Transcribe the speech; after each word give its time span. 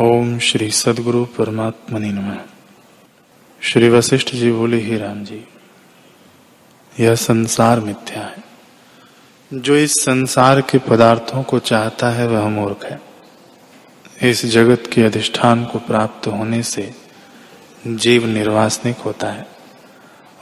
ओम 0.00 0.38
श्री 0.38 0.70
सदगुरु 0.70 1.24
परमात्मा 1.24 1.98
नम। 1.98 2.38
श्री 3.60 3.88
वशिष्ठ 3.88 4.28
जी 4.28 4.52
बोले, 4.52 4.76
ही 4.76 4.98
राम 4.98 5.24
जी, 5.24 5.44
यह 7.00 7.14
संसार 7.14 7.80
मिथ्या 7.80 8.22
है। 8.22 8.44
जो 9.54 9.76
इस 9.76 9.92
संसार 9.92 10.60
के 10.60 10.78
पदार्थों 10.78 11.42
को 11.42 11.58
चाहता 11.58 12.10
है, 12.10 12.28
वह 12.28 12.48
मूर्ख 12.48 12.84
है। 12.84 13.00
इस 14.30 14.46
जगत 14.46 14.82
के 14.92 15.02
अधिष्ठान 15.02 15.64
को 15.64 15.78
प्राप्त 15.78 16.26
होने 16.26 16.62
से 16.62 16.94
जीव 17.86 18.26
निर्वासनिक 18.26 18.96
होता 18.96 19.26
है, 19.26 19.46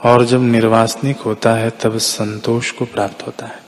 और 0.03 0.25
जब 0.25 0.41
निर्वासनिक 0.41 1.17
होता 1.17 1.53
है, 1.53 1.69
तब 1.69 1.97
संतोष 1.97 2.71
को 2.71 2.85
प्राप्त 2.85 3.27
होता 3.27 3.45
है। 3.45 3.59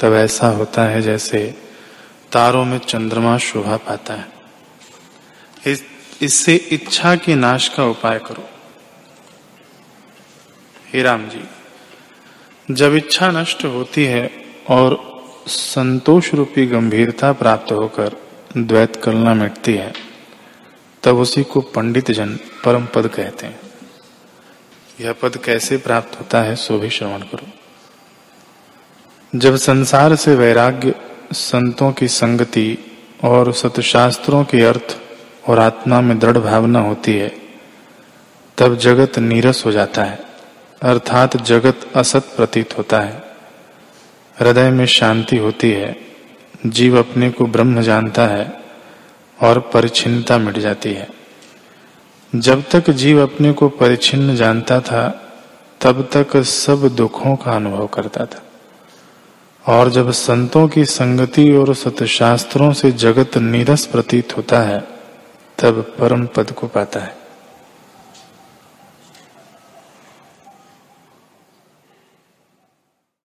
तब 0.00 0.12
ऐसा 0.12 0.48
होता 0.48 0.84
है 0.84 1.02
जैसे 1.02 1.69
तारों 2.32 2.64
में 2.64 2.78
चंद्रमा 2.78 3.36
शोभा 3.38 3.76
पाता 3.76 4.14
है। 4.14 4.28
इस, 5.66 5.84
इससे 6.22 6.54
इच्छा 6.54 7.14
के 7.16 7.34
नाश 7.34 7.68
का 7.68 7.84
उपाय 7.84 8.18
करो। 8.18 8.48
हे 10.92 11.02
राम 11.02 11.28
जी 11.28 11.42
जब 12.68 12.94
इच्छा 12.94 13.30
नष्ट 13.30 13.64
होती 13.64 14.04
है 14.04 14.30
और 14.68 14.98
संतोष 15.46 16.34
रूपी 16.34 16.66
गंभीरता 16.66 17.32
प्राप्त 17.32 17.72
होकर 17.72 18.16
द्वैत 18.56 18.96
कलना 18.96 19.34
मिटती 19.34 19.74
है 19.74 19.92
तब 21.02 21.18
उसी 21.18 21.42
को 21.42 21.60
पंडित 21.60 22.10
जन 22.10 22.38
परम 22.64 22.86
पद 22.86 23.06
कहते 23.08 23.46
हैं। 23.46 23.60
यह 25.00 25.12
पद 25.12 25.36
कैसे 25.36 25.76
प्राप्त 25.76 26.18
होता 26.20 26.42
है 26.42 26.56
सो 26.56 26.78
भी 26.78 26.90
श्रवण 26.90 27.20
करो। 27.22 27.46
जब 29.38 29.56
संसार 29.56 30.16
से 30.16 30.34
वैराग्य 30.34 30.94
संतों 31.32 31.92
की 31.92 32.08
संगति 32.08 32.78
और 33.24 33.52
सतशास्त्रों 33.52 34.44
के 34.44 34.62
अर्थ 34.62 34.98
और 35.48 35.58
आत्मा 35.58 36.00
में 36.00 36.18
दृढ़ 36.18 36.38
भावना 36.38 36.80
होती 36.80 37.14
है, 37.14 37.32
तब 38.58 38.76
जगत 38.76 39.18
नीरस 39.18 39.66
हो 39.66 39.72
जाता 39.72 40.04
है, 40.04 40.20
अर्थात 40.82 41.36
जगत 41.36 41.80
असत 41.96 42.22
प्रतीत 42.36 42.78
होता 42.78 43.00
है। 43.00 43.22
हृदय 44.40 44.70
में 44.70 44.86
शांति 44.86 45.36
होती 45.36 45.70
है, 45.70 45.96
जीव 46.66 46.98
अपने 46.98 47.30
को 47.30 47.46
ब्रह्म 47.46 47.82
जानता 47.82 48.26
है 48.26 48.60
और 49.42 49.58
परिचिनता 49.58 50.38
मिट 50.38 50.58
जाती 50.58 50.92
है। 50.92 51.08
जब 52.34 52.64
तक 52.70 52.90
जीव 52.90 53.22
अपने 53.22 53.52
को 53.52 53.68
परिचिन्न 53.68 54.36
जानता 54.36 54.80
था, 54.80 55.32
तब 55.80 56.08
तक 56.12 56.36
सब 56.36 56.88
दुखों 56.96 57.36
का 57.36 57.52
अनुभव 57.52 57.86
करता 57.86 58.24
था। 58.24 58.42
और 59.68 59.90
जब 59.90 60.10
संतों 60.10 60.68
की 60.68 60.84
संगति 60.84 61.52
और 61.52 61.74
सतशास्त्रों 61.74 62.72
से 62.72 62.92
जगत 62.92 63.38
नीरस 63.38 63.86
प्रतीत 63.86 64.36
होता 64.36 64.60
है, 64.60 64.88
तब 65.58 65.96
परम 65.98 66.26
पद 66.26 66.50
को 66.50 66.66
पाता 66.66 67.00
है। 67.00 67.19